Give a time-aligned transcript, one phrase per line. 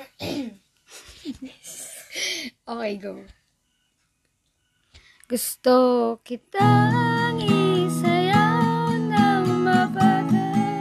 [2.68, 3.20] okay, go.
[5.28, 10.80] Gusto kitang isayaw ng mabagal.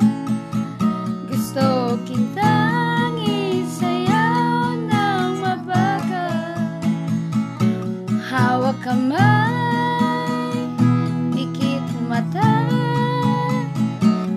[1.27, 6.79] Gusto kitang isayaw ng mabagal.
[8.23, 10.55] Hawak kamay,
[11.35, 12.63] pikit mata,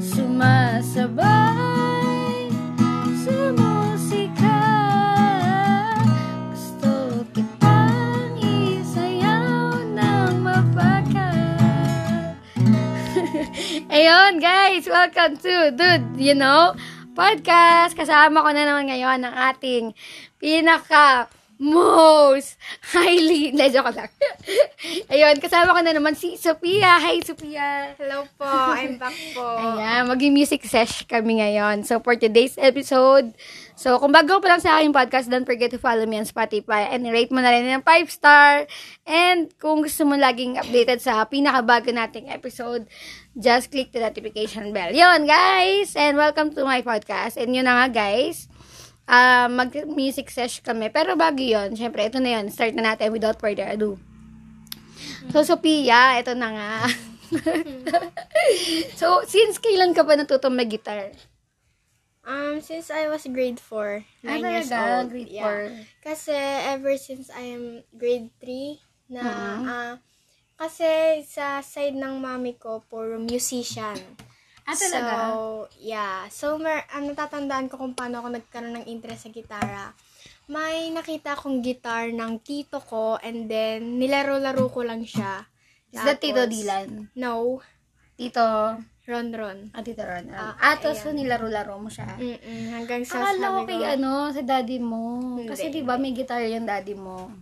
[0.03, 1.62] sumasabay
[14.03, 16.75] Ayun, guys, welcome to Dude, you know,
[17.15, 17.95] podcast.
[17.95, 19.95] Kasama ko na naman ngayon ang ating
[20.43, 21.31] pinaka
[21.63, 22.59] most
[22.91, 24.11] highly, hindi, joke lang.
[24.83, 26.99] Ayun, kasama ko na naman si Sophia.
[26.99, 27.95] Hi, Sophia.
[27.95, 29.79] Hello po, I'm back po.
[29.79, 31.87] Ayan, maging music sesh kami ngayon.
[31.87, 33.31] So, for today's episode,
[33.79, 36.91] so, kung bago pa lang sa aking podcast, don't forget to follow me on Spotify
[36.91, 38.67] and rate mo na rin ng 5 star.
[39.07, 42.91] And kung gusto mo laging updated sa pinakabago nating episode,
[43.39, 44.91] just click the notification bell.
[44.91, 45.95] Yun, guys!
[45.95, 47.39] And welcome to my podcast.
[47.39, 48.51] And yun na nga, guys.
[49.07, 50.91] Uh, mag-music sesh kami.
[50.91, 52.51] Pero bago yun, syempre, ito na yun.
[52.51, 53.95] Start na natin without further ado.
[55.33, 56.73] So, Sophia, ito na nga.
[59.01, 61.13] so, since kailan ka ba natutong mag-guitar?
[62.23, 64.79] Um, since I was grade 4, 9 Ah, years talaga?
[65.03, 65.11] old.
[65.11, 65.43] Grade yeah.
[65.43, 65.61] four.
[66.07, 66.35] Kasi
[66.71, 67.65] ever since I am
[67.99, 68.79] grade 3,
[69.11, 69.59] na, Mhm.
[69.67, 69.95] ah,
[70.55, 70.87] kasi
[71.27, 73.99] sa side ng mami ko, puro musician.
[74.63, 75.11] Ah, talaga?
[75.11, 76.31] So, yeah.
[76.31, 79.91] So, mer ang natatandaan ko kung paano ako nagkaroon ng interest sa gitara.
[80.53, 85.49] May nakita akong guitar ng tito ko and then nilaro-laro ko lang siya.
[85.89, 87.09] Is that Tito Dylan?
[87.15, 87.61] No.
[88.15, 89.59] Tito, Ron Ron.
[89.73, 90.29] ah, Tito Ron.
[90.29, 92.17] Ah, Ah, tapos so nilaro-laro mo siya.
[92.17, 95.05] Mm-mm, hanggang sa Akala ko kay ano, sa daddy mo.
[95.37, 97.33] Hindi, Kasi di ba may guitar yung daddy mo.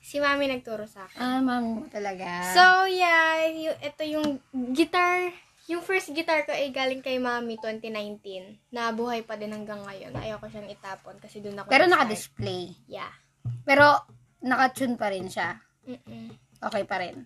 [0.00, 1.18] si mami nagturo sa akin.
[1.18, 2.26] Ah, mami mo talaga.
[2.50, 4.28] So, yeah, yung, ito yung
[4.72, 5.28] guitar,
[5.70, 8.74] yung first guitar ko ay galing kay mami 2019.
[8.74, 10.10] Nabuhay pa din hanggang ngayon.
[10.18, 12.74] Ayoko siyang itapon kasi doon ako Pero naka-display.
[12.90, 13.14] Yeah.
[13.62, 14.02] Pero
[14.42, 15.62] naka-tune pa rin siya.
[15.86, 16.34] Mm-mm.
[16.58, 17.22] Okay pa rin.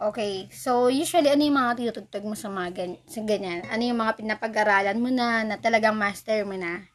[0.00, 0.48] Okay.
[0.50, 3.60] So, usually, ano yung mga tinutugtog mo sa mga gan- sa ganyan?
[3.68, 6.88] Ano yung mga pinapag-aralan mo na, na talagang master mo na?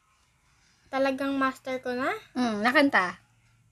[0.90, 2.10] Talagang master ko na.
[2.34, 3.22] Hmm, nakanta.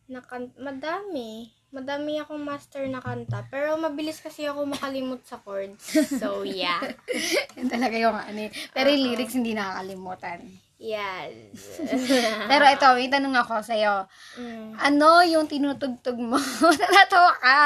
[0.07, 1.54] Nakan madami.
[1.75, 3.43] Madami akong master na kanta.
[3.51, 5.83] Pero mabilis kasi ako makalimot sa chords.
[6.23, 6.79] So, yeah.
[7.59, 8.51] Yan talaga yung ano eh.
[8.71, 10.39] Pero yung lyrics hindi nakakalimutan.
[10.79, 11.59] Yes.
[12.51, 14.07] Pero ito, may tanong ako sa'yo.
[14.35, 14.75] mm.
[14.79, 16.35] Ano yung tinutugtog mo?
[16.79, 17.59] Natatawa ka.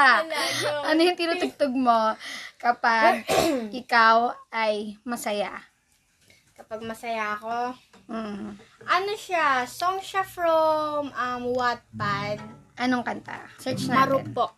[0.86, 2.14] Ano yung tinutugtog mo
[2.56, 3.26] kapag
[3.82, 5.54] ikaw ay masaya?
[6.58, 7.78] Kapag masaya ako,
[8.10, 8.58] Mm.
[8.90, 12.42] ano siya, song siya from um, Wattpad.
[12.80, 13.44] Anong kanta?
[13.60, 14.24] Search natin.
[14.24, 14.56] Marupok.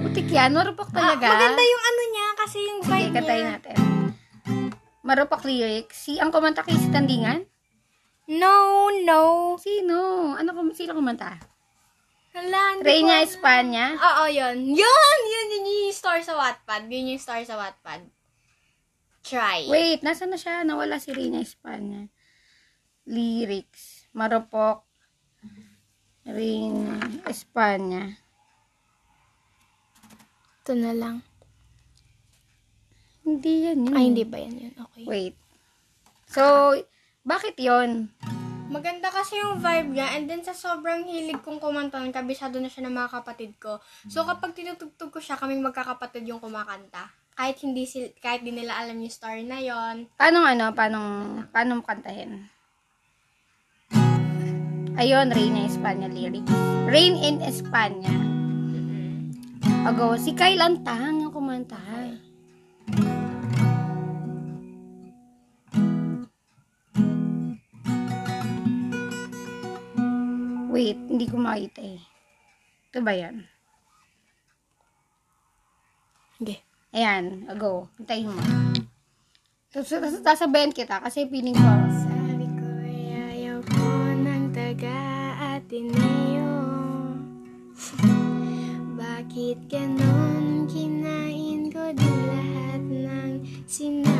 [0.00, 0.50] Putik yan.
[0.50, 1.20] Marupok talaga.
[1.20, 3.52] Ah, maganda yung ano niya kasi yung Sige, vibe kantayin niya.
[3.54, 3.76] natin.
[5.00, 5.96] Marupok lyrics.
[5.98, 7.44] Si, ang kumanta kay si Tandingan?
[8.30, 9.22] No, no.
[9.56, 9.96] Sino?
[10.32, 11.36] Ano, kum- sino kumanta?
[12.30, 13.26] Hala, hindi Reina ko alam.
[13.26, 13.86] Espanya?
[13.92, 14.56] Oo, yun.
[14.70, 15.18] Yun!
[15.26, 16.86] Yun, yun yung star sa Wattpad.
[16.86, 18.06] Yun yung star sa Wattpad.
[19.20, 19.66] Try.
[19.66, 20.62] Wait, nasa na siya?
[20.62, 22.06] Nawala si Reina Espanya.
[23.04, 24.06] Lyrics.
[24.12, 24.86] Marupok.
[26.30, 26.96] Reina
[27.26, 28.14] Espanya.
[30.62, 31.16] Ito na lang.
[33.26, 33.96] Hindi yan yun.
[33.96, 34.74] Ay, hindi ba yan yun?
[34.74, 35.04] Okay.
[35.06, 35.34] Wait.
[36.30, 36.74] So,
[37.26, 38.10] bakit yon?
[38.70, 42.86] Maganda kasi yung vibe niya and then sa sobrang hilig kong kumanta, kabisado na siya
[42.86, 43.82] ng mga kapatid ko.
[44.06, 47.10] So kapag tinutugtog ko siya, kaming magkakapatid yung kumakanta.
[47.34, 50.06] Kahit hindi sil kahit di nila alam yung story na yon.
[50.14, 50.70] Paano ano?
[50.70, 50.98] Paano,
[51.50, 52.46] paano kantahin?
[55.00, 56.52] Ayun, Reina Espanya lyrics.
[56.84, 58.12] Rain in Espanya.
[59.88, 61.80] Ago, si Kyle Antang ang kumanta.
[70.68, 72.00] Wait, hindi ko makita eh.
[72.92, 73.40] Ito ba yan?
[76.36, 76.60] Hindi.
[76.92, 77.88] Ayan, ago.
[77.96, 78.42] Hintayin mo.
[79.72, 82.09] Tapos sasabayan kita kasi Sabi ko
[85.70, 86.50] taga-Ateneo
[88.98, 93.32] Bakit ganon kinain ko din lahat ng
[93.70, 94.19] sinabi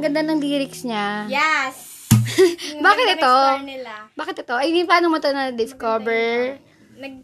[0.00, 1.28] ganda ng lyrics niya.
[1.30, 2.08] Yes!
[2.86, 3.36] Bakit ito?
[3.64, 3.92] nila.
[4.14, 4.54] Bakit ito?
[4.54, 6.58] Ay, hindi, paano mo ito na-discover?
[6.98, 7.14] Nag,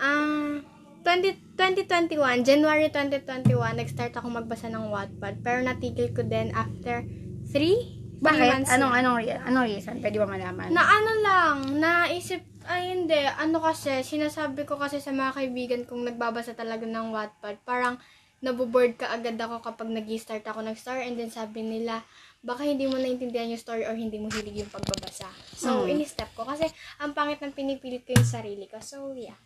[0.00, 0.64] um,
[1.04, 5.40] 20, 2021, January 2021, nag-start ako magbasa ng Wattpad.
[5.40, 7.04] Pero natigil ko din after
[7.52, 8.00] 3?
[8.20, 8.68] Bakit?
[8.68, 9.16] Anong, anong,
[9.48, 9.96] anong reason?
[10.04, 10.68] Pwede ba malaman?
[10.76, 16.04] Na ano lang, naisip, ay hindi, ano kasi, sinasabi ko kasi sa mga kaibigan kong
[16.04, 17.96] nagbabasa talaga ng Wattpad, parang
[18.40, 22.00] naboboard ka agad ako kapag nag start ako nag-star and then sabi nila,
[22.40, 25.28] baka hindi mo naintindihan yung story or hindi mo hilig yung pagbabasa.
[25.52, 25.92] So, Hmm.
[25.92, 26.64] ini-step ko kasi
[26.96, 28.80] ang pangit ng pinipilit ko yung sarili ko.
[28.80, 29.36] So, yeah.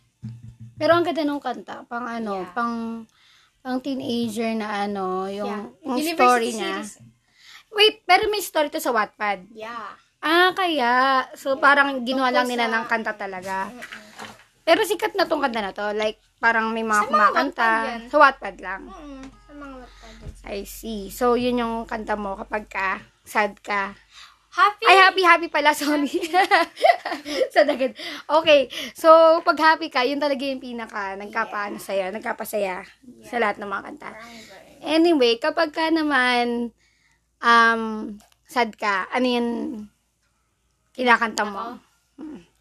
[0.75, 2.51] Pero ang ganda ng kanta, pang ano, Yeah.
[2.51, 2.75] pang
[3.59, 5.65] pang teenager na ano, yung, yeah.
[5.83, 6.75] yung University story niya.
[6.79, 6.91] series.
[7.75, 9.51] Wait, pero may story to sa Wattpad.
[9.51, 9.91] Yeah.
[10.21, 11.25] Ah, kaya.
[11.35, 13.67] So, parang ginawa lang nila sa- ng kanta talaga.
[14.63, 15.91] Pero sikat na tong kanta na to.
[15.91, 17.69] Like, parang may mga Sa mga kumakanta.
[17.89, 18.01] Yan.
[18.05, 18.81] Sa Wattpad lang.
[18.85, 20.13] Mm, sa mga Wattpad.
[20.45, 21.09] I see.
[21.09, 23.97] So, yun yung kanta mo kapag ka, sad ka.
[24.53, 24.85] Happy!
[24.85, 25.73] Ay, happy, happy pala.
[25.73, 26.07] Sorry.
[27.53, 27.97] sa dagad.
[28.29, 28.69] Okay.
[28.93, 32.85] So, pag happy ka, yun talaga yung pinaka nagkapaano sa'yo, nagkapasaya
[33.25, 34.09] sa lahat ng mga kanta.
[34.85, 36.69] Anyway, kapag ka naman
[37.41, 37.81] um,
[38.45, 39.47] sad ka, ano yun
[40.93, 41.81] kinakanta mo?
[42.15, 42.54] Hmm.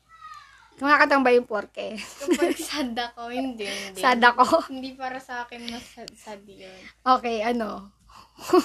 [0.84, 1.96] Kumakanta mo ba yung porke?
[1.96, 4.04] Kapag sad ako, hindi, hindi.
[4.04, 4.68] Sad ako.
[4.68, 6.68] Hindi para sa akin mas sad, sad yun.
[7.00, 7.88] Okay, ano?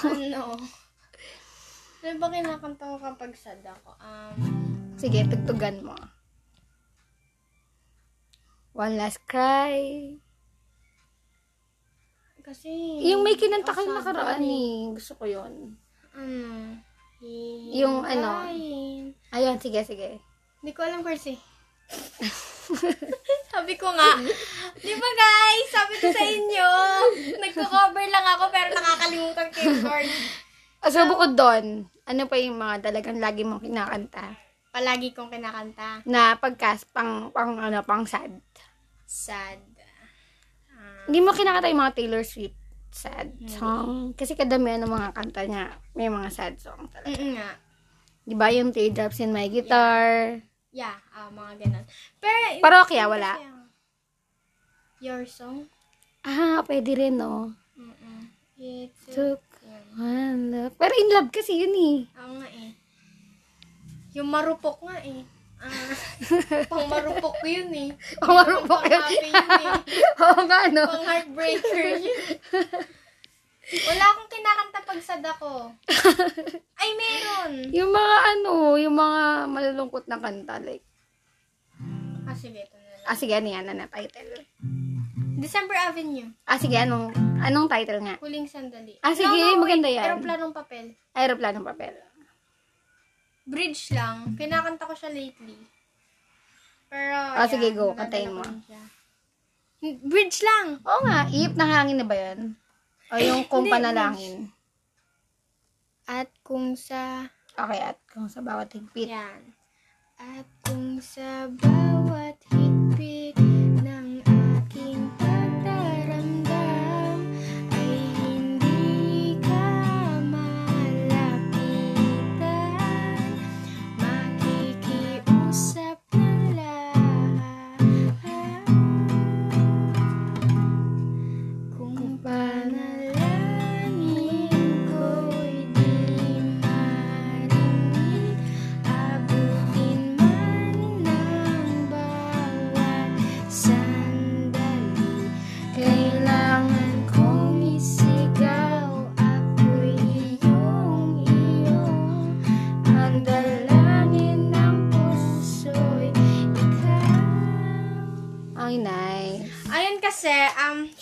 [0.04, 0.60] ano?
[2.04, 3.96] Ano ba kinakanta ko kapag sad ako?
[4.04, 4.36] Um,
[5.00, 5.96] Sige, tugtugan mo.
[8.76, 10.20] One last cry.
[12.44, 12.68] kasi...
[13.00, 14.76] Yung may kinanta ka Ang sad nakaraan yun eh.
[14.92, 15.72] Gusto ko yun.
[16.12, 16.84] Ano?
[17.72, 18.44] Yung ano?
[19.32, 20.20] Ayun, sige, sige.
[20.60, 21.40] Hindi ko alam kasi.
[23.52, 24.10] sabi ko nga,
[24.78, 26.70] di ba guys, sabi ko sa inyo,
[27.38, 30.10] nagko-cover lang ako pero nakakalimutan ko yung chord.
[30.80, 34.32] So, bukod doon, ano pa yung mga talagang lagi mong kinakanta?
[34.72, 36.00] Palagi kong kinakanta.
[36.08, 38.32] Na pagkas, pang, pang, ano, pang sad.
[39.04, 39.60] Sad.
[40.72, 42.56] Ah, Hindi mo kinakanta yung mga Taylor Swift
[42.90, 44.16] sad song.
[44.16, 47.12] Kasi kadamihan ng mga kanta niya, may mga sad song talaga.
[47.12, 47.50] mm nga.
[48.24, 50.40] Di ba yung Teardrops in My Guitar?
[50.40, 51.84] Yeah, ah, mga ganun.
[52.22, 53.32] Pero, Parokya, wala.
[55.00, 55.66] Your song?
[56.22, 57.56] Ah, pwede rin, no?
[57.74, 58.28] Mm-mm.
[58.60, 59.40] It's Took
[59.96, 60.76] one love.
[60.76, 61.98] Pero in love kasi yun eh.
[62.20, 62.70] Oo nga eh.
[64.12, 65.24] Yung marupok nga eh.
[65.60, 65.92] Ah,
[66.72, 67.90] pang marupok yun eh.
[68.20, 69.00] Pang marupok Pang yun.
[69.00, 69.72] happy yun eh.
[70.28, 70.84] Oo nga, no?
[70.84, 72.20] Pang heartbreaker yun.
[73.70, 75.70] Wala akong kinakanta pag sad ako.
[76.80, 77.52] Ay, meron.
[77.70, 80.82] Yung mga ano, yung mga malulungkot na kanta, like,
[82.22, 83.04] Ah, sige, ito na lang.
[83.04, 84.32] ah, sige, ano yan, ano na title?
[85.36, 86.28] December Avenue.
[86.44, 87.10] Ah, sige, anong,
[87.40, 88.14] anong title nga?
[88.18, 88.98] Huling sandali.
[89.00, 90.04] Ah, sige, maganda yan.
[90.14, 90.86] Aeroplanong papel.
[91.12, 91.94] Aeroplanong papel.
[93.42, 94.36] Bridge lang.
[94.36, 95.58] Kinakanta ko siya lately.
[96.86, 97.94] Pero, Ah, sige, go.
[97.94, 98.42] Kantayin mo.
[99.80, 100.78] Bridge lang.
[100.80, 102.52] Oo nga, iip ng hangin na ba yun?
[103.10, 104.38] O yung kumpa na Hindi, langin?
[106.06, 107.26] At kung sa
[107.58, 109.10] Okay, at kung sa bawat higpit.
[109.10, 109.42] Yan.
[110.14, 112.29] At kung sa bawat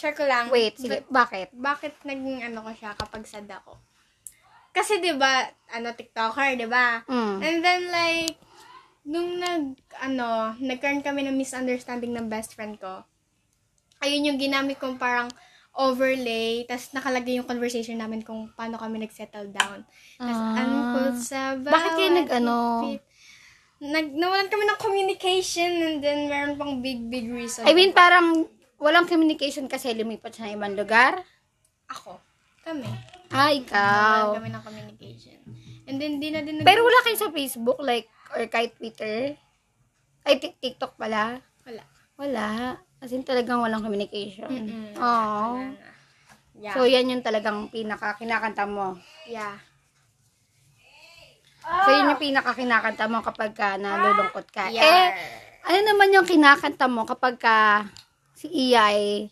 [0.09, 0.49] share ko lang.
[0.49, 1.53] Wait, sige, bakit?
[1.53, 3.77] bakit naging ano ko siya kapag sad ako.
[4.73, 5.45] Kasi 'di ba,
[5.77, 7.05] ano TikToker, 'di ba?
[7.05, 7.37] Mm.
[7.45, 8.41] And then like
[9.05, 13.05] nung nag ano, nagkaroon kami ng misunderstanding ng best friend ko.
[14.01, 15.29] Ayun yung ginamit kong parang
[15.79, 19.87] overlay, tas nakalagay yung conversation namin kung paano kami nag-settle down.
[20.19, 20.59] Tas Ah.
[20.59, 22.57] unquote sa bawat Bakit kayo nag-ano?
[23.79, 27.63] Nag, nawalan kami ng communication and then meron pang big, big reason.
[27.63, 31.19] I mean, parang walang communication kasi lumipat siya ng ibang lugar.
[31.89, 32.21] ako.
[32.63, 32.85] Kami.
[33.29, 34.37] Ah, ikaw.
[34.37, 35.41] kami ng communication.
[35.89, 39.41] And then, di na din nag- Pero wala kayo sa Facebook, like, or kahit Twitter?
[40.21, 41.41] Ay, Tik- TikTok pala?
[41.65, 41.83] Wala.
[42.21, 42.49] Wala.
[43.01, 44.49] As in, talagang walang communication.
[44.49, 44.93] Mm-mm.
[44.95, 45.43] Oo.
[45.57, 45.91] Wala na.
[46.59, 46.75] Yeah.
[46.75, 48.99] So, yan yung talagang pinaka kinakanta mo.
[49.25, 49.57] yeah.
[51.85, 54.73] So, yun yung pinaka kinakanta mo kapag ka nalulungkot ka.
[54.73, 54.83] Yeah.
[54.83, 55.09] Eh,
[55.63, 57.85] ano naman yung kinakanta mo kapag ka
[58.39, 59.27] si Iya ay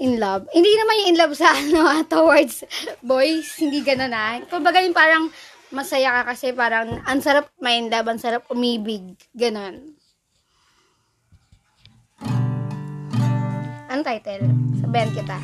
[0.00, 0.48] in love?
[0.56, 2.64] Hindi naman yung in love sa ano, ah, towards
[3.04, 3.52] boys.
[3.60, 4.40] Hindi ganun na.
[4.48, 5.28] Kumbaga yung parang
[5.68, 9.04] masaya ka kasi parang ang sarap mind love, ang sarap umibig.
[9.36, 9.92] Ganun.
[13.88, 14.48] Ang title?
[14.80, 15.38] Sabihan kita.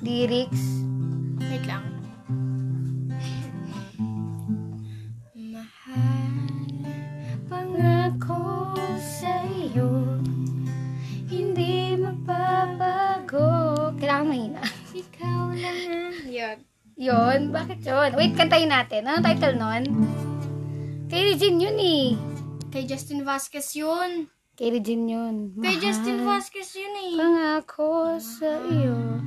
[0.00, 0.62] Lyrics.
[1.50, 1.89] Wait lang.
[17.30, 18.10] Yun, bakit yun?
[18.18, 19.06] Wait, kantayin natin.
[19.06, 19.86] Anong title nun?
[21.06, 22.18] Kay Regine yun eh.
[22.74, 24.26] Kay Justin Vasquez yun.
[24.58, 25.54] Kay Regine yun.
[25.62, 27.14] Kay Mahal, Justin Vasquez yun eh.
[27.14, 29.22] Pangako sa iyo.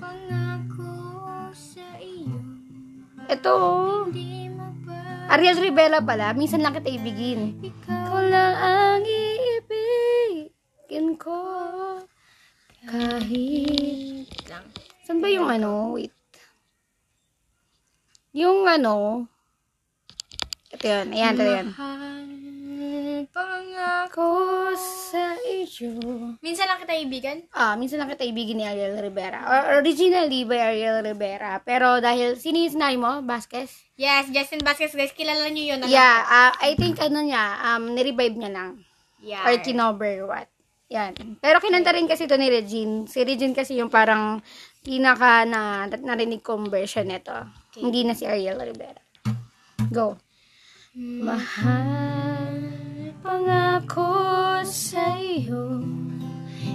[0.00, 0.96] Pangako
[1.52, 2.40] sa iyo,
[3.28, 4.08] Ito, oh.
[5.28, 6.32] Ariel Rivera pala.
[6.32, 7.60] Minsan lang kita ibigin.
[7.60, 10.40] Ikaw lang ang iibigin
[11.20, 11.44] ko.
[12.88, 14.32] Kahit...
[14.48, 14.64] lang.
[15.04, 15.92] Saan ba yung ano?
[15.92, 16.21] Wait.
[18.32, 19.28] Yung ano...
[20.72, 21.06] Ito yun.
[21.12, 21.66] Ayan, ito yun.
[23.32, 23.72] Pangako.
[24.12, 24.28] Ako
[24.76, 25.96] sa iyo.
[26.44, 27.48] Minsan lang kita ibigan?
[27.52, 29.48] Ah, minsan lang kita ibigin ni Ariel Rivera.
[29.48, 31.64] Or, originally by Ariel Rivera.
[31.64, 33.24] Pero dahil, sino yung mo?
[33.24, 33.72] Vasquez?
[33.96, 35.16] Yes, Justin Vasquez, guys.
[35.16, 35.84] Kilala niyo yun.
[35.84, 38.70] alam Yeah, ah, I think ano niya, um, nirevive niya lang.
[39.24, 39.48] Yeah.
[39.48, 40.52] Or kinover what.
[40.92, 41.40] Yan.
[41.40, 43.08] Pero kinanta rin kasi ito ni Regine.
[43.08, 44.44] Si Regine kasi yung parang
[44.84, 47.32] pinaka na narinig kong version nito.
[47.72, 49.00] Hindi na si Ariel Rivera.
[49.88, 50.20] Go.
[50.92, 52.68] Mahal,
[53.24, 55.80] pangako sa iyo,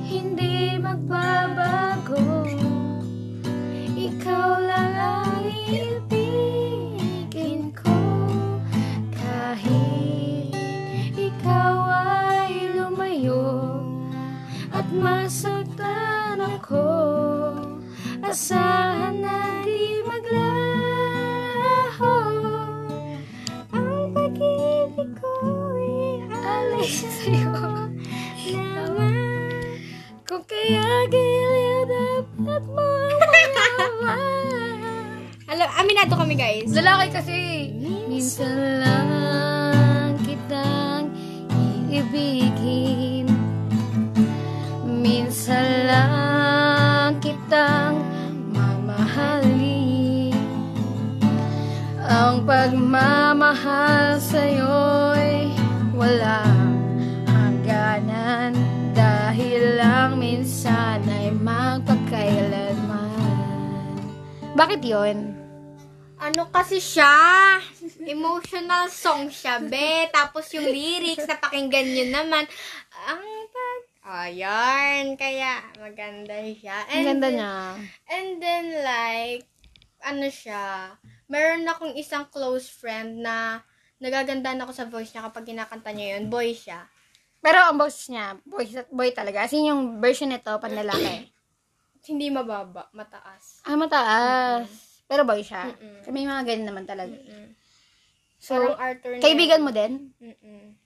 [0.10, 2.18] hindi magbabago.
[3.94, 7.94] Ikaw lang ang ibigin ko,
[9.14, 10.50] kahit
[11.14, 13.86] ikaw ay lumayo
[14.74, 16.90] at masaktan ako.
[18.26, 18.77] Asahan
[36.78, 37.40] Lalaki kasi.
[38.06, 38.67] Minsan
[66.28, 67.08] Ano kasi siya?
[68.04, 70.12] Emotional song siya, be.
[70.12, 72.44] Tapos yung lyrics, napakinggan nyo naman.
[73.08, 73.82] Ang pag...
[74.28, 75.16] Ayan.
[75.16, 76.84] Kaya, maganda siya.
[76.92, 77.56] Ang ganda then- niya.
[78.12, 79.48] And then, like,
[80.04, 81.00] ano siya,
[81.32, 83.64] meron akong isang close friend na
[84.04, 86.28] nagagandaan ako sa voice niya kapag kinakanta niya yun.
[86.28, 86.92] Boy siya.
[87.40, 89.48] Pero ang boss niya, boy, boy talaga.
[89.48, 91.32] As in, yung version nito, panlalaki.
[92.04, 93.64] Hindi mababa, mataas.
[93.64, 94.87] ah, mataas.
[95.08, 95.72] Pero boy siya.
[95.72, 96.12] Mm-mm.
[96.12, 97.16] May mga ganyan naman talaga.
[97.16, 97.56] Mm.
[98.38, 99.24] So, Parang Arthur Neri.
[99.24, 100.14] kaibigan mo din?
[100.20, 100.78] Mm-mm.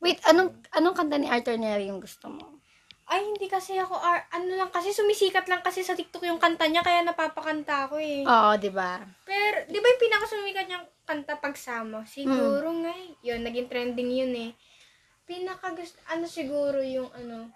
[0.00, 2.56] Wait, anong anong kanta ni Arthur Neri yung gusto mo?
[3.06, 6.66] Ay, hindi kasi ako, ar- ano lang kasi, sumisikat lang kasi sa TikTok yung kanta
[6.66, 8.26] niya, kaya napapakanta ako eh.
[8.26, 8.98] Oo, di ba?
[9.22, 12.02] Pero, di ba yung pinakasumikat niyang kanta pagsama?
[12.02, 13.14] Siguro nga eh.
[13.22, 14.50] Yun, naging trending yun eh.
[15.22, 17.46] Pinaka gusto, ano siguro yung ano,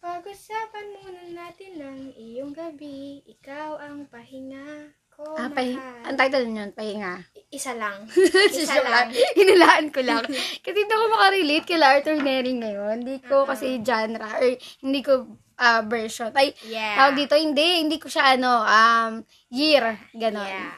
[0.00, 6.02] pag-usapan muna natin ng iyong gabi, ikaw ang pahinga ko, Ah, pahi- mahal.
[6.04, 7.14] ang title niyon, Pahinga.
[7.48, 8.04] Isa lang.
[8.50, 9.08] Isa Isa lang.
[9.38, 10.26] Hinilaan ko lang.
[10.58, 12.96] kasi hindi ako makarelate kay Arthur Neri ngayon.
[13.00, 15.12] Hindi ko kasi genre, or hindi ko
[15.54, 16.34] ah, version.
[16.34, 16.98] Ay, Yeah.
[16.98, 17.78] tawag dito, hindi.
[17.80, 20.02] Hindi ko siya, ano, um, year.
[20.12, 20.42] Ganon.
[20.44, 20.74] Yeah.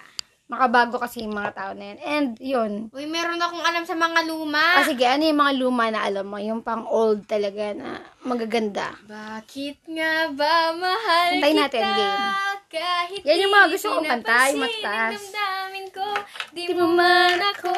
[0.47, 1.99] Makabago kasi yung mga tao na yun.
[1.99, 2.73] And, yun.
[2.93, 4.79] Uy, meron akong alam sa mga luma.
[4.79, 6.39] Ah, sige, ano yung mga luma na alam mo?
[6.39, 8.95] Yung pang old talaga na magaganda.
[9.03, 11.63] Bakit nga ba mahal Kantayin kita?
[11.67, 12.27] natin, game.
[12.67, 16.07] Kahit Yan yung mga gusto kong kanta, yung damdamin ko,
[16.51, 17.71] di, mo man ako.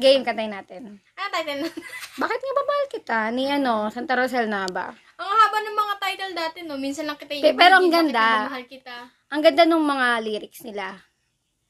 [0.00, 1.04] Game, kantayin natin.
[1.20, 1.74] Ano title nun?
[2.22, 3.18] Bakit nga ba mahal kita?
[3.36, 4.96] Ni ano, Santa Rosel na ba?
[5.22, 6.74] ang haba ng mga title dati, no?
[6.80, 8.50] Minsan lang kita Pe- pero ang ganda.
[8.50, 9.06] mahal kita.
[9.30, 10.98] Ang ganda nung mga lyrics nila.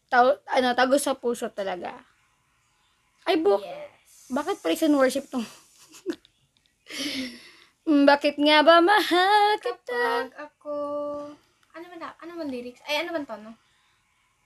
[0.08, 1.92] Taw, ano, tago sa puso talaga.
[3.28, 3.60] Ay, book.
[3.60, 4.32] Yes.
[4.32, 5.44] Bakit praise and worship tong?
[8.08, 10.30] Bakit nga ba mahal kita?
[10.30, 10.72] Kapag ako...
[11.72, 12.84] Ano man, ano man lyrics?
[12.84, 13.56] Ay, ano man tono?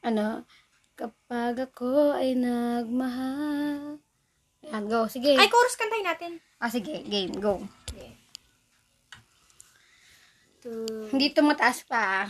[0.06, 0.47] Ano?
[0.95, 3.99] Kapag ako ay nagmahal.
[4.62, 5.11] Ayan, go.
[5.11, 5.35] Sige.
[5.35, 6.33] Ay, chorus kantahin natin.
[6.62, 7.02] Ah, sige.
[7.04, 7.35] Game.
[7.37, 7.66] Go.
[7.90, 8.14] Okay.
[10.62, 10.87] Two.
[11.11, 12.25] Hindi ito mataas pa.
[12.25, 12.26] ah.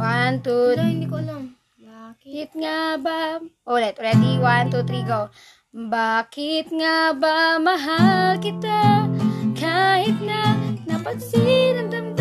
[0.00, 1.54] One, two, Wala, hindi ko alam.
[1.78, 2.20] Bakit?
[2.20, 3.38] Bakit nga ba?
[3.70, 3.94] Ulit.
[3.96, 4.42] Ready?
[4.42, 5.30] One, two, three, go.
[5.70, 9.06] Bakit nga ba mahal kita?
[9.54, 12.19] Kahit na napansin ang damdamin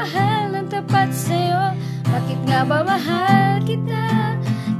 [0.00, 1.76] nagmamahal ng tapat sa'yo.
[2.08, 4.32] Bakit nga ba mahal kita?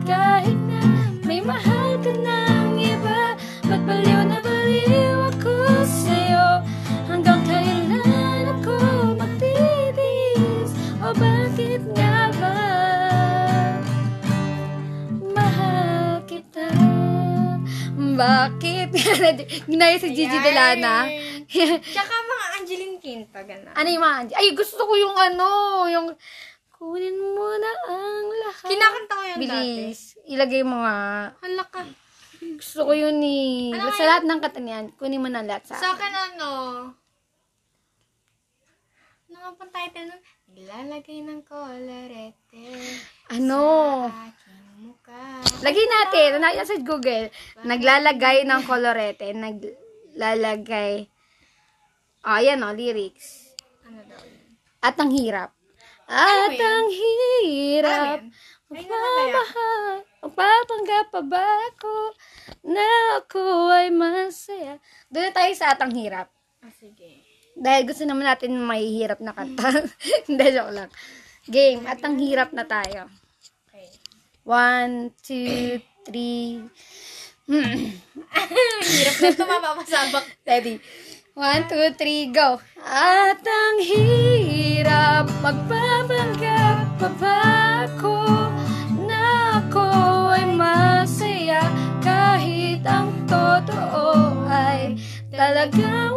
[0.09, 0.81] Kahit na
[1.29, 3.37] may mahal ka ng iba,
[3.69, 6.65] ba't baliw na baliw ako sa'yo?
[7.05, 8.77] Hanggang kailan ako
[9.21, 10.73] magtitiis?
[11.05, 12.57] O bakit nga ba
[15.37, 16.69] mahal kita?
[18.17, 18.89] Bakit?
[19.69, 20.39] Ginaya si Gigi.
[20.41, 21.13] Delana.
[21.93, 22.17] Tsaka
[23.11, 23.75] mga Quinto, gano'n.
[23.75, 24.19] ano yung mga...
[24.33, 25.47] Ay, gusto ko yung ano,
[25.87, 26.07] yung...
[26.73, 28.69] Kunin mo na ang lahat.
[28.73, 29.45] Kinakanta ko yun dati.
[29.45, 30.01] Bilis.
[30.25, 31.29] Ilagay mo nga.
[31.37, 31.85] Hala ka.
[32.57, 33.69] Gusto ko yun ni...
[33.69, 36.09] Ano sa lahat ng kata niyan, kunin mo na lahat sa Sa akin.
[36.09, 36.49] akin ano?
[39.29, 40.23] Ano nga pang title nun?
[40.51, 42.65] Naglalagay ng kolorete
[43.29, 43.61] Ano?
[44.09, 45.25] sa aking mukha.
[45.61, 46.29] Lagay natin.
[46.41, 47.29] Nasa sa Google.
[47.61, 49.37] Naglalagay ng kolorete.
[49.37, 51.10] Naglalagay.
[52.21, 53.57] Oh, ayan o, lyrics.
[53.89, 54.45] Ano daw yun?
[54.85, 55.51] At ang hirap.
[56.05, 56.61] At Ano yun?
[56.61, 58.19] ang hirap.
[58.21, 58.39] Ano ano?
[58.71, 59.95] Magpapahal.
[60.21, 61.95] Magpapanggap pa ba ako
[62.61, 62.87] na
[63.19, 64.77] ako ay masaya?
[65.09, 66.29] Doon na tayo sa at ang hirap.
[66.61, 67.25] Ah, sige.
[67.57, 69.73] Dahil gusto naman natin may hirap na kanta.
[70.29, 70.91] Hindi, joke lang.
[71.49, 71.83] Game.
[71.89, 73.09] At ang hirap na tayo.
[73.67, 73.89] Okay.
[74.45, 76.63] One, two, three.
[77.51, 77.97] Hmm.
[78.87, 80.25] Hirap na ito, mapapasabak.
[80.47, 80.79] Ready?
[81.41, 82.61] One, two, three, go.
[82.85, 87.41] At ang hirap magpapanggap pa ba
[87.89, 88.53] ako
[89.09, 89.89] na ako
[90.37, 91.65] ay masaya
[92.05, 95.01] kahit ang totoo ay
[95.33, 96.10] talagang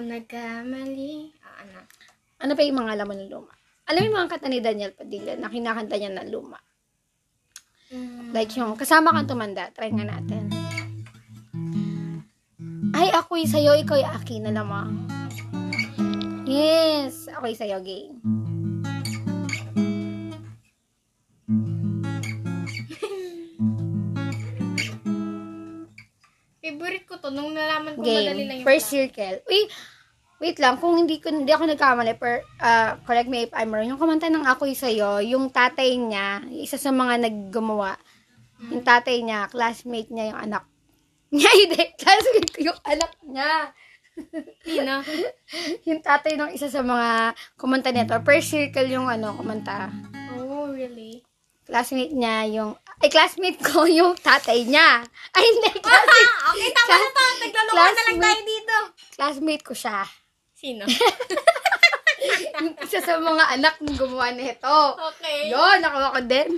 [0.00, 1.36] ako nagkamali?
[1.44, 1.78] Ah, ano?
[2.40, 3.52] Ano pa yung mga laman ng luma?
[3.84, 6.56] Alam mo yung mga kanta ni Daniel Padilla na kinakanta niya ng luma?
[7.92, 9.68] Mm, Like yung kasama kang tumanda.
[9.76, 10.48] Try nga natin.
[12.96, 15.04] Ay, ako'y sa'yo, ikaw'y akin na lamang.
[16.48, 18.24] Yes, ako'y sa'yo, game.
[26.70, 27.34] Favorite ko to.
[27.34, 28.62] Nung nalaman ko madali lang Game.
[28.62, 28.94] yung First plot.
[28.94, 29.36] circle.
[29.50, 29.62] Uy,
[30.38, 30.74] wait lang.
[30.78, 34.30] Kung hindi, ko, hindi ako nagkamali, per, ah, correct me if I'm wrong, yung kumanta
[34.30, 37.98] ng Ako'y Sa'yo, yung tatay niya, isa sa mga naggumawa,
[38.70, 40.64] yung tatay niya, classmate niya yung anak.
[41.34, 41.82] Niya, hindi.
[41.98, 43.52] Classmate ko yung anak niya.
[44.66, 44.94] Sino?
[45.88, 48.12] yung tatay ng isa sa mga kumanta nito.
[48.20, 49.88] First circle yung ano, kumanta.
[50.36, 51.24] Oh, really?
[51.70, 55.06] Classmate niya yung, ay, classmate ko yung tatay niya.
[55.30, 55.70] Ay, hindi.
[55.78, 57.22] Classmate, Ah, okay, tama na to.
[57.40, 58.20] Nagluluwa na lang Classmate.
[58.20, 58.76] tayo dito.
[59.14, 59.98] classmate ko siya.
[60.52, 60.84] Sino?
[62.84, 64.76] isa sa mga anak ng gumawa nito.
[65.14, 65.48] Okay.
[65.48, 66.48] Yun, nakuha ko din.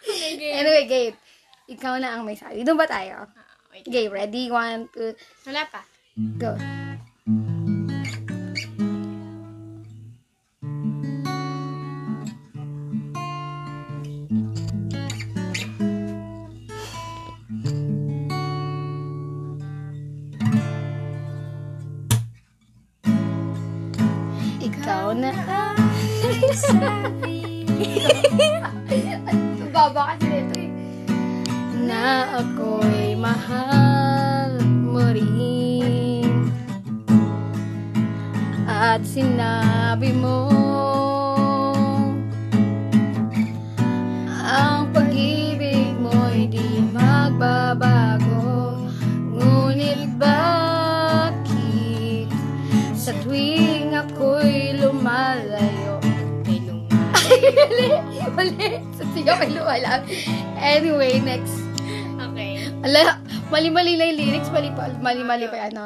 [0.00, 0.48] Sige.
[0.50, 1.14] anyway, Gabe,
[1.68, 2.64] ikaw na ang may sabi.
[2.64, 3.28] Doon ba tayo?
[3.28, 3.84] Ah, wait.
[3.84, 4.48] Gabe, ready?
[4.48, 5.12] One, two,
[5.44, 5.84] Wala pa.
[6.40, 6.56] go.
[25.18, 25.34] Na
[29.74, 30.70] baba kasi nito eh.
[31.86, 33.87] Na ako'y mahal
[57.78, 58.68] Mali, mali.
[58.98, 60.02] Sa sigaw ay lumala.
[60.58, 61.62] Anyway, next.
[62.18, 62.66] Okay.
[62.82, 63.22] Ala,
[63.54, 65.84] mali-mali na yung lyrics, mali pa, mali-mali pa yung ano.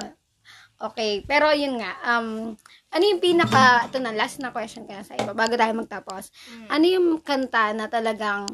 [0.82, 2.56] Okay, pero yun nga, um,
[2.90, 6.34] ano yung pinaka, ito na, last na question kaya sa iba, bago tayo magtapos.
[6.72, 8.48] Ano yung kanta na talagang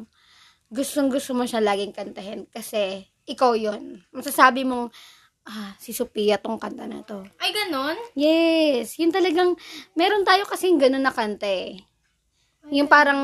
[0.68, 2.44] gustong gusto mo siya laging kantahin?
[2.52, 4.92] Kasi, ikaw yon Masasabi mong,
[5.48, 7.24] ah, si Sophia tong kanta na to.
[7.40, 7.96] Ay, ganon?
[8.12, 9.56] Yes, yun talagang,
[9.96, 11.87] meron tayo kasing ganun na kanta eh.
[12.72, 13.20] Yung parang,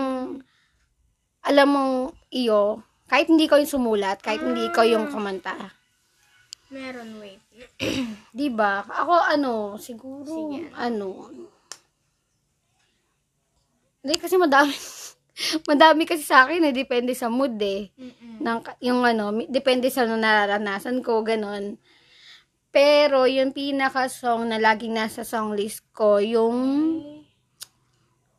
[1.45, 1.95] alam mong
[2.33, 5.55] iyo, kahit hindi ko yung sumulat, kahit hindi ko yung kumanta.
[6.73, 7.39] Meron, wait.
[8.35, 8.83] Di ba?
[8.83, 10.73] Ako ano, siguro, Sige.
[10.75, 11.31] ano.
[14.03, 14.75] Hindi kasi madami.
[15.71, 17.93] madami kasi sa akin eh, depende sa mood eh.
[17.95, 18.43] Mm-mm.
[18.43, 21.79] Ng, yung ano, depende sa nararanasan ko, ganun.
[22.75, 26.59] Pero yung pinaka song na laging nasa song list ko, yung,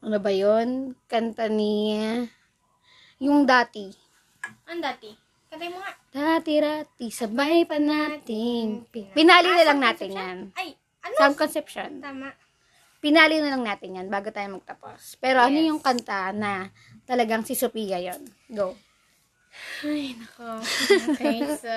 [0.05, 0.93] ano ba yun?
[1.05, 1.97] Kanta ni,
[3.17, 3.89] yung dati.
[4.67, 5.09] Ang dati.
[5.47, 5.93] Kantay mo nga.
[6.11, 8.85] Dati-rati, sabay pa natin.
[8.85, 10.37] Pi- Pinali na Ah, lang Sam natin yan.
[10.53, 10.69] Ay,
[11.01, 11.15] ano?
[11.15, 11.89] Sam Conception.
[11.99, 12.29] Tama.
[12.99, 15.17] Pinali na lang natin yan bago tayo magtapos.
[15.17, 15.67] Pero ano Yes.
[15.67, 16.69] yung kanta na
[17.03, 18.73] talagang si Sophia yon Go.
[19.81, 20.59] Ay, nako.
[21.13, 21.71] Okay, so.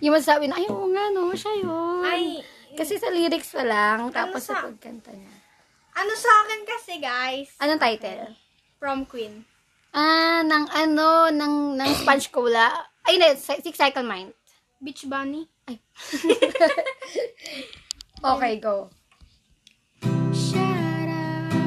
[0.00, 2.02] Yung masasabi na, ay, oo nga, no, siya yun.
[2.02, 2.24] Ay,
[2.72, 5.31] Kasi sa lyrics pa lang, tapos sa- sa pagkanta niya.
[5.92, 7.48] Ano sa akin kasi, guys?
[7.60, 8.32] Anong title?
[8.80, 9.44] Prom Queen.
[9.92, 12.72] Ah, ng ano, ng, ng Sponge Cola.
[13.04, 14.32] Ay, hindi, Six Cycle Mind.
[14.82, 15.46] Beach Bunny.
[18.24, 18.88] Okay, go.
[20.30, 20.54] Shut
[21.10, 21.58] up,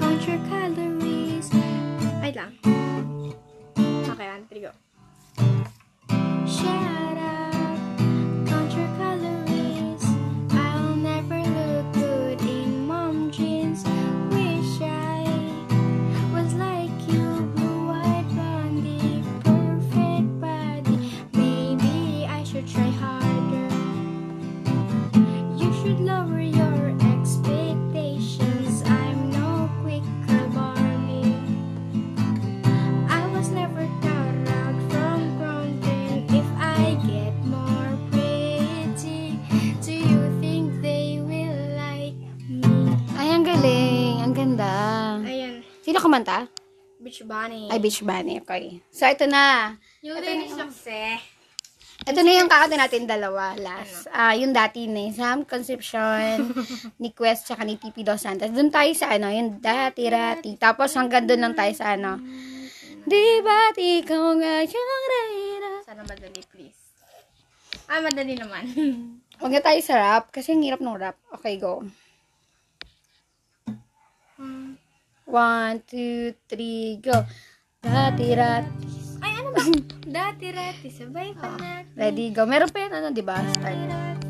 [0.00, 1.52] count your calories.
[2.24, 2.56] Ay lang.
[4.08, 4.72] Okay, one, three, go.
[6.48, 7.35] Shut up,
[45.86, 46.50] Sino kumanta?
[46.98, 47.70] Beach Bunny.
[47.70, 48.42] Ay, Beach Bunny.
[48.42, 48.82] Okay.
[48.90, 49.78] So, ito na.
[50.02, 51.14] yung lyrics kasi.
[52.02, 54.10] Ito na yung kakanta natin dalawa last.
[54.10, 56.42] Ah, yung dati ni Sam Concepcion,
[57.02, 58.50] ni Quest, tsaka ni TP Dos Santos.
[58.50, 60.58] Doon tayo sa ano, yung dati-rati.
[60.58, 62.18] Tapos hanggang doon lang tayo sa ano.
[63.06, 65.86] Di ba't ikaw nga yung reyna?
[65.86, 66.98] Sana madali, please.
[67.86, 68.66] Ah, madali naman.
[69.38, 71.14] Huwag na tayo sa rap, kasi ang hirap ng rap.
[71.38, 71.86] Okay, go.
[75.26, 77.26] One, two, three, go.
[77.82, 78.86] Dati-rati.
[79.18, 79.62] Ay, ano ba?
[80.22, 81.98] Dati-rati, sabay pa natin.
[81.98, 82.46] Ready, go.
[82.46, 83.42] Meron pa yan, ano, di ba?
[83.58, 84.22] Start.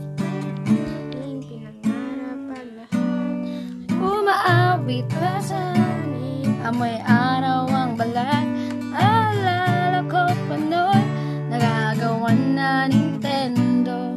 [3.96, 8.46] Umaawit pa sa amin Amoy araw ang balat
[8.94, 11.02] Alala ko pa noon
[11.50, 14.14] Nagagawan na Nintendo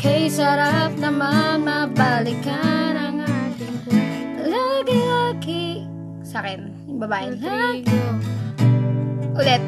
[0.00, 2.69] Kay sarap naman mabalikan
[6.30, 7.34] Sa akin, yung babae.
[7.42, 7.90] Lagi-
[9.34, 9.62] Ulit.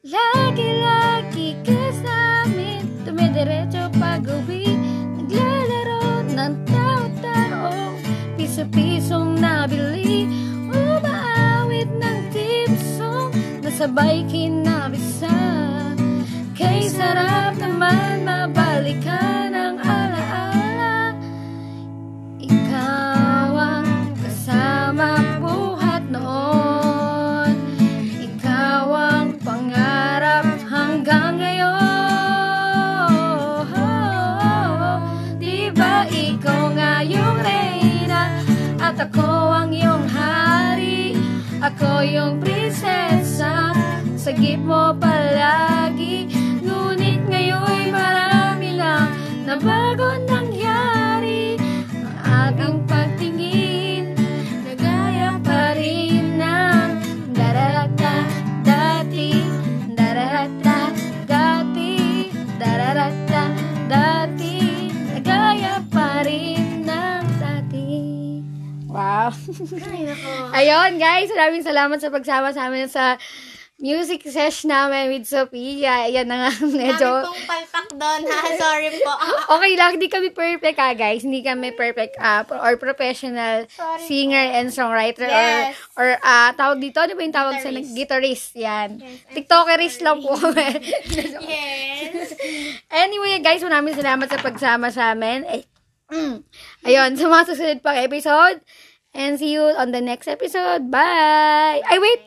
[0.00, 2.80] Lagi-lagi kasama.
[3.04, 4.64] Tumidiretso pag-uwi
[5.20, 7.92] Naglalaro ng tao-tao.
[8.36, 10.24] Piso-pisong nabili.
[10.70, 13.28] Umaawit ng tip song
[13.60, 15.36] Nasabay kinabisa.
[16.56, 19.76] Kay sarap naman mabalikan ang
[36.10, 37.00] ikaw nga
[37.40, 38.42] reyna
[38.82, 41.14] At ako ang iyong hari.
[41.62, 43.72] Ako yung prinsesa
[44.18, 45.79] Sagip mo palagi
[70.56, 73.16] Ayun, guys, maraming salamat sa pagsama sa amin sa
[73.80, 76.04] music sesh namin with Sophia.
[76.04, 77.08] Ayan na nga, medyo...
[77.16, 78.40] Dami pong palpak doon, ha?
[78.60, 79.12] Sorry po.
[79.56, 81.24] Okay lang, hindi kami perfect ha, guys.
[81.24, 85.72] Hindi kami perfect uh, or professional Sorry singer and songwriter Yes.
[85.96, 87.96] or or ah, tawag dito, ano ba yung tawag sa Guitarist.
[87.96, 88.48] guitarist?
[88.54, 88.90] Yan.
[89.00, 90.68] Yes, TikTokerist lang po kami.
[91.40, 92.36] yes.
[92.92, 95.44] anyway, guys, maraming salamat sa pagsama sa amin.
[95.48, 95.64] Eh,
[96.10, 96.42] Mm.
[96.82, 98.58] Ayun, sa mga susunod pang episode.
[99.10, 100.90] And see you on the next episode.
[100.90, 101.82] Bye!
[101.82, 102.22] Ay, wait!